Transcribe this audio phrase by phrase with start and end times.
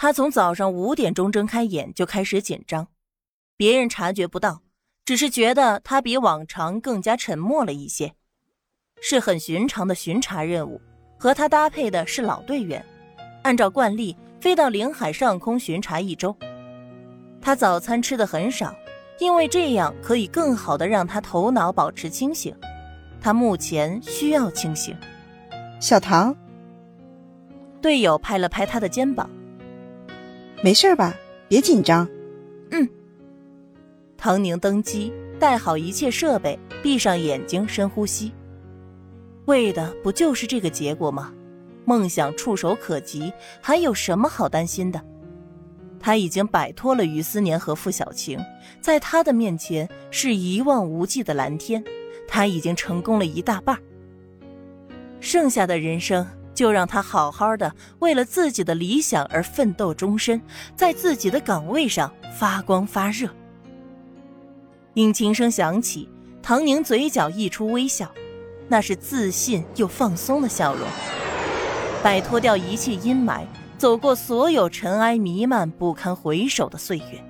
[0.00, 2.86] 他从早上五点钟睁开眼就开始紧张，
[3.56, 4.62] 别人察觉不到，
[5.04, 8.14] 只是觉得他比往常更加沉默了一些。
[9.00, 10.80] 是很寻常的巡查任务，
[11.18, 12.84] 和他搭配的是老队员，
[13.42, 16.32] 按照惯例飞到领海上空巡查一周。
[17.40, 18.72] 他早餐吃的很少，
[19.18, 22.54] 因为这样可以更好的让他头脑保持清醒。
[23.20, 24.96] 他目前需要清醒。
[25.80, 26.32] 小唐，
[27.82, 29.28] 队友拍了拍他的肩膀。
[30.62, 31.14] 没事吧？
[31.48, 32.08] 别紧张。
[32.70, 32.88] 嗯。
[34.16, 38.32] 唐宁登机，带好一切设备，闭上眼睛，深呼吸。
[39.46, 41.32] 为的不就是这个结果吗？
[41.84, 43.32] 梦想触手可及，
[43.62, 45.00] 还有什么好担心的？
[46.00, 48.38] 他已经摆脱了于思年和付小晴，
[48.80, 51.82] 在他的面前是一望无际的蓝天。
[52.26, 53.78] 他已经成功了一大半，
[55.18, 56.26] 剩下的人生。
[56.58, 60.42] 就让他好好的为了自己的理想而奋斗终身，
[60.74, 63.28] 在自己的岗位上发光发热。
[64.94, 66.08] 引擎声响起，
[66.42, 68.12] 唐宁嘴角溢出微笑，
[68.66, 70.84] 那是自信又放松的笑容。
[72.02, 73.46] 摆脱掉一切阴霾，
[73.78, 77.24] 走过所有尘埃弥漫不堪回首的岁月，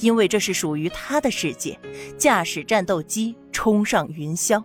[0.00, 1.78] 因为这是属于他的世界。
[2.18, 4.60] 驾驶战斗机冲上云霄，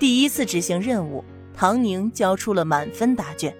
[0.00, 1.24] 第一次执行任务。
[1.58, 3.52] 唐宁交出了满分答卷，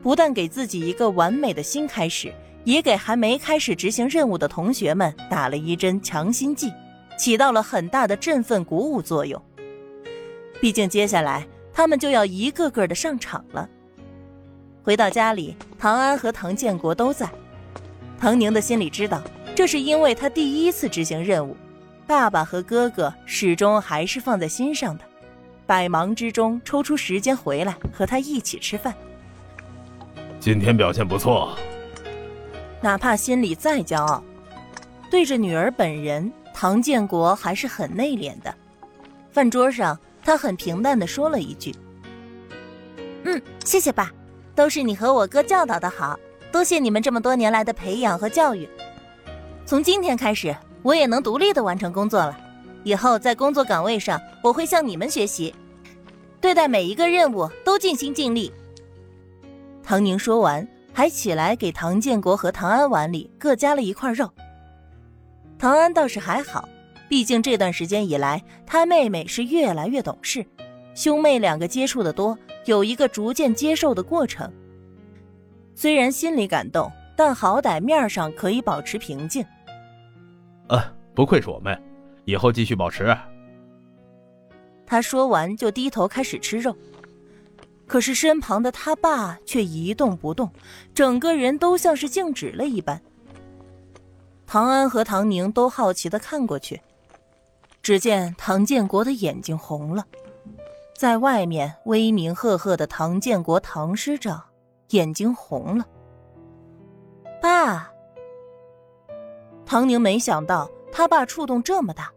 [0.00, 6.72] 不但给自己一个完美的新开始，也给还没开始执行任务的同学们打了一针强心剂，
[7.18, 9.42] 起到了很大的振奋鼓舞作用。
[10.60, 13.68] 毕竟接下来他们就要一个个的上场了。
[14.84, 17.28] 回到家里，唐安和唐建国都在。
[18.20, 19.20] 唐宁的心里知道，
[19.52, 21.56] 这是因为他第一次执行任务，
[22.06, 25.02] 爸爸和哥哥始终还是放在心上的。
[25.66, 28.94] 百忙之中抽出时间回来和他一起吃饭。
[30.38, 31.58] 今天表现不错，
[32.80, 34.22] 哪怕心里再骄傲，
[35.10, 38.54] 对着女儿本人，唐建国还是很内敛的。
[39.32, 41.74] 饭桌上，他很平淡的说了一句
[43.24, 44.12] ：“嗯，谢谢爸，
[44.54, 46.16] 都是你和我哥教导的好，
[46.52, 48.68] 多谢你们这么多年来的培养和教育。
[49.64, 52.38] 从今天开始，我也能独立的完成工作了。”
[52.86, 55.52] 以后在工作岗位上，我会向你们学习，
[56.40, 58.52] 对待每一个任务都尽心尽力。
[59.82, 64.30] 唐宁说完，还起来给唐建国和唐安碗里各加了一块肉。
[65.58, 66.68] 唐安倒是还好，
[67.08, 70.46] 毕竟这段时间以来，他妹妹是越来越懂事，
[70.94, 74.48] 兄妹两个接触的多，有一个逐渐接受的过程。
[75.74, 79.44] 虽然心里感动，但好歹面上可以保持平静。
[80.68, 81.76] 啊，不愧是我妹。
[82.26, 83.16] 以后继续保持。
[84.84, 86.76] 他说完就低头开始吃肉，
[87.86, 90.50] 可是身旁的他爸却一动不动，
[90.94, 93.00] 整个人都像是静止了一般。
[94.46, 96.80] 唐安和唐宁都好奇的看过去，
[97.82, 100.04] 只见唐建国的眼睛红了，
[100.96, 104.42] 在外面威名赫赫的唐建国唐师长
[104.90, 105.84] 眼睛红了。
[107.42, 107.90] 爸，
[109.64, 112.12] 唐宁没想到他爸触动这么大。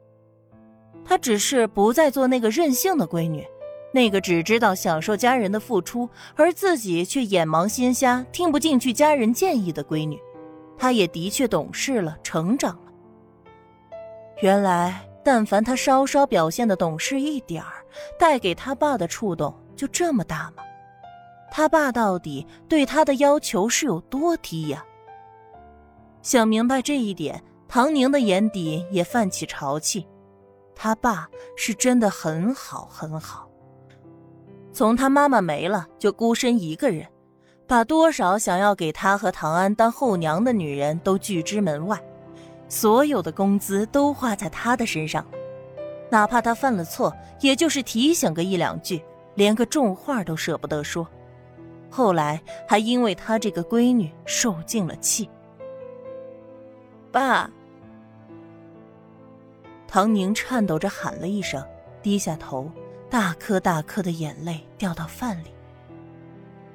[1.09, 3.43] 她只是不再做那个任性的闺女，
[3.91, 10.21] 那个只知道享受家人的付出，而自己却眼盲心瞎，听不进去家人建议的闺女。
[10.77, 12.91] 她也的确懂事了，成长了。
[14.43, 17.83] 原来，但凡她稍稍表现的懂事一点儿，
[18.19, 20.61] 带给他爸的触动就这么大吗？
[21.49, 24.85] 他爸到底对她的要求是有多低呀？
[26.21, 30.05] 想明白这一点，唐宁的眼底也泛起潮气。
[30.81, 33.49] 他爸是真的很好很好，
[34.71, 37.05] 从他妈妈没了就孤身一个人，
[37.67, 42.01] 把多少想要给他和唐安当后娘的女人都拒之门外，
[42.69, 45.25] 所有的工资都花在他的身上，
[46.09, 49.03] 哪怕他犯了错，也就是提醒个一两句，
[49.35, 51.05] 连个重话都舍不得说。
[51.89, 55.29] 后来还因为他这个闺女受尽了气，
[57.11, 57.51] 爸。
[59.91, 61.65] 唐宁颤抖着喊了一声，
[62.03, 62.71] 低下头，
[63.09, 65.47] 大颗大颗的眼泪掉到饭里。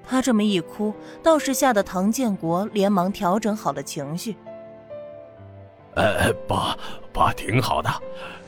[0.02, 4.37] 他这么一哭，倒是吓得唐建国连忙调整好了情绪。
[5.94, 6.76] 呃，爸，
[7.12, 7.88] 爸挺好的，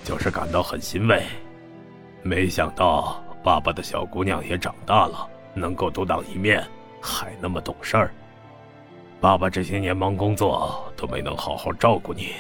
[0.03, 1.23] 就是感到很欣慰。
[2.23, 6.67] 没想到爸爸的小姑娘也长大了，能够独当一面，
[7.01, 8.13] 还那么懂事儿。
[9.21, 12.33] 爸爸这些年忙工作，都没能好好照顾你。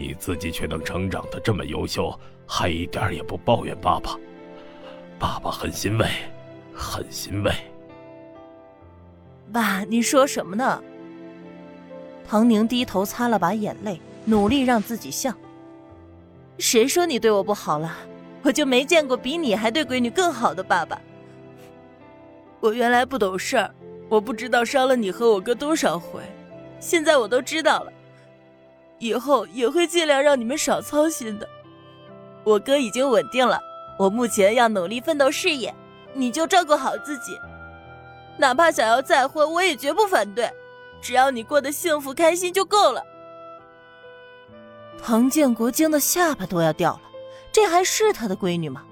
[0.00, 4.18] 你自己却能成长的这么优秀，还一点也不抱怨爸爸，
[5.18, 6.06] 爸爸很欣慰，
[6.74, 7.52] 很欣慰。
[9.52, 10.82] 爸，你说什么呢？
[12.26, 15.34] 唐宁低头擦了把眼泪，努力让自己笑。
[16.58, 17.94] 谁说你对我不好了？
[18.42, 20.98] 我就没见过比你还对闺女更好的爸爸。
[22.58, 23.70] 我原来不懂事儿，
[24.08, 26.22] 我不知道伤了你和我哥多少回，
[26.78, 27.92] 现在我都知道了，
[29.00, 31.48] 以后也会尽量让你们少操心的。
[32.44, 33.60] 我哥已经稳定了，
[33.98, 35.74] 我目前要努力奋斗事业，
[36.14, 37.36] 你就照顾好自己。
[38.38, 40.50] 哪怕想要再婚，我也绝不反对，
[41.02, 43.02] 只要你过得幸福开心就够了。
[45.02, 47.00] 唐建国惊得下巴都要掉了，
[47.52, 48.82] 这还是他的闺女吗？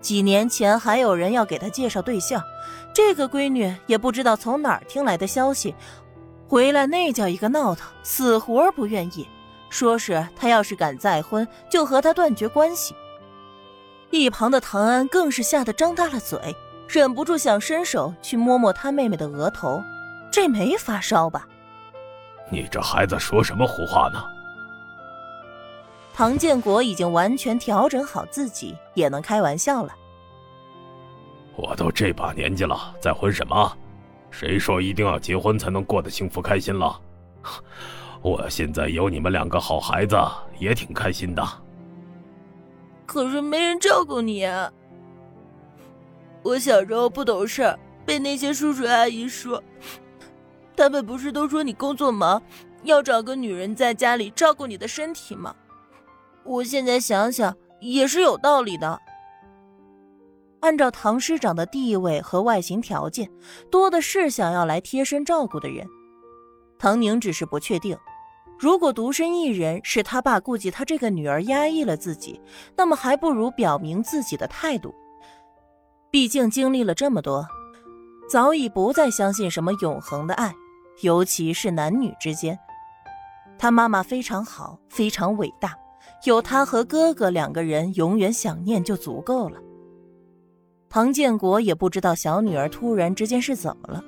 [0.00, 2.42] 几年前还有人要给他介绍对象，
[2.92, 5.74] 这个闺女也不知道从哪儿听来的消息，
[6.54, 9.28] 回来那叫一个闹腾，死活不愿意，
[9.70, 12.94] 说是他要是敢再婚，就和他断绝关系。
[14.10, 16.54] 一旁的唐安更是吓得张大了嘴，
[16.86, 19.82] 忍不住想伸手去摸摸他妹妹的额头，
[20.30, 21.44] 这没发烧吧？
[22.52, 24.22] 你这孩子说什么胡话呢？
[26.14, 29.92] 唐建国已经完全调整好自己，也能开玩笑了。
[31.56, 33.76] 我都这把年纪了，再婚什么？
[34.36, 37.00] 谁说一定要结婚才能过得幸福开心了？
[38.20, 40.16] 我现在有你们两个好孩子，
[40.58, 41.46] 也挺开心的。
[43.06, 44.72] 可是没人照顾你啊！
[46.42, 49.62] 我小时候不懂事，被那些叔叔阿姨说，
[50.76, 52.42] 他们不是都说你工作忙，
[52.82, 55.54] 要找个女人在家里照顾你的身体吗？
[56.42, 59.00] 我现在想想也是有道理的。
[60.64, 63.30] 按照唐师长的地位和外形条件，
[63.70, 65.86] 多的是想要来贴身照顾的人。
[66.78, 67.94] 唐宁只是不确定，
[68.58, 72.40] 如果独身一人是他爸顾及他这个女儿压抑了自己，
[72.74, 74.94] 那么还不如表明自己的态度。
[76.10, 77.46] 毕竟经历了这么多，
[78.30, 80.54] 早已不再相信什么永恒的爱，
[81.02, 82.58] 尤其是男女之间。
[83.58, 85.74] 他妈妈非常好，非常伟大。
[86.24, 89.60] 有他和哥哥两个人永远想念就足够了。
[90.94, 94.04] 唐建国也不知道小女儿突然之间是怎么了，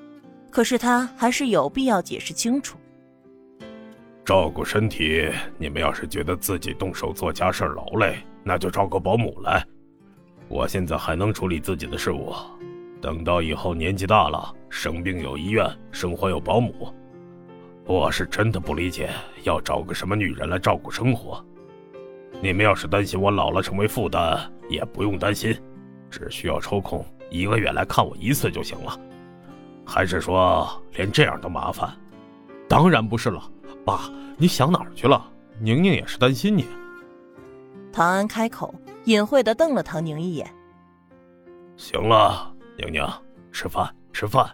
[0.52, 2.78] 可是他还是有必要解释清楚。
[4.24, 5.28] 照顾身体，
[5.58, 9.66] 你们要是觉得自己动手做家事劳累，那就找个保姆来。
[10.46, 12.32] 我现在还能处理自己的事务，
[13.00, 16.94] 等到以后年纪大了，生病有医院，生活有保姆，
[17.84, 19.10] 我是真的不理解
[19.42, 21.44] 要找个什么女人来照顾生活。
[22.40, 24.38] 你们要是担心我老了成为负担，
[24.68, 25.52] 也不用担心，
[26.10, 28.98] 只需要抽空一个月来看我一次就行了。
[29.84, 31.90] 还是说连这样都麻烦？
[32.68, 33.42] 当然不是了，
[33.84, 35.24] 爸，你想哪儿去了？
[35.60, 36.66] 宁宁也是担心你。
[37.92, 38.74] 唐安开口，
[39.04, 40.52] 隐晦的瞪了唐宁一眼。
[41.76, 43.02] 行了，宁宁，
[43.52, 44.50] 吃饭，吃饭。